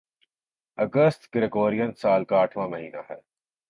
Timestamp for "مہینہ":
2.67-3.01